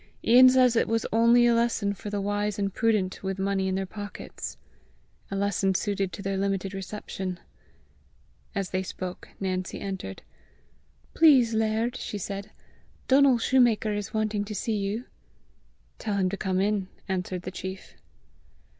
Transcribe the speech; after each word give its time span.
Ian 0.25 0.49
says 0.49 0.75
it 0.75 0.87
was 0.87 1.05
only 1.13 1.45
a 1.45 1.53
lesson 1.53 1.93
for 1.93 2.09
the 2.09 2.19
wise 2.19 2.57
and 2.57 2.73
prudent 2.73 3.21
with 3.21 3.37
money 3.37 3.67
in 3.67 3.75
their 3.75 3.85
pockets 3.85 4.57
a 5.29 5.35
lesson 5.35 5.75
suited 5.75 6.11
to 6.11 6.23
their 6.23 6.37
limited 6.37 6.73
reception!" 6.73 7.39
As 8.55 8.71
they 8.71 8.81
spoke, 8.81 9.29
Nancy 9.39 9.79
entered. 9.79 10.23
"Please, 11.13 11.53
laird," 11.53 11.95
she 11.95 12.17
said, 12.17 12.49
"Donal 13.07 13.37
shoemaker 13.37 13.93
is 13.93 14.11
wanting 14.11 14.43
to 14.45 14.55
see 14.55 14.75
you." 14.75 15.05
"Tell 15.99 16.17
him 16.17 16.29
to 16.31 16.35
come 16.37 16.59
in," 16.59 16.87
answered 17.07 17.43
the 17.43 17.51
chief. 17.51 17.93